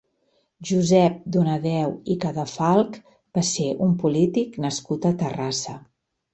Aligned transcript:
Josep 0.69 1.19
Donadeu 1.35 1.93
i 2.15 2.17
Cadafalch 2.25 2.99
va 3.39 3.45
ser 3.53 3.69
un 3.91 3.95
polític 4.03 4.61
nascut 4.69 5.11
a 5.11 5.15
Terrassa. 5.25 5.81